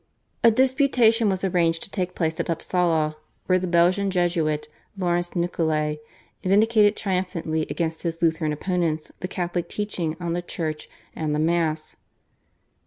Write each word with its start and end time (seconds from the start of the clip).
A 0.43 0.49
disputation 0.49 1.29
was 1.29 1.43
arranged 1.43 1.83
to 1.83 1.89
take 1.91 2.15
place 2.15 2.39
at 2.39 2.49
Upsala, 2.49 3.17
where 3.45 3.59
the 3.59 3.67
Belgian 3.67 4.09
Jesuit, 4.09 4.67
Laurence 4.97 5.35
Nicolai, 5.35 5.97
vindicated 6.43 6.95
triumphantly 6.97 7.67
against 7.69 8.01
his 8.01 8.19
Lutheran 8.19 8.51
opponents 8.51 9.11
the 9.19 9.27
Catholic 9.27 9.69
teaching 9.69 10.17
on 10.19 10.33
the 10.33 10.41
Church 10.41 10.89
and 11.15 11.35
the 11.35 11.39
Mass. 11.53 11.97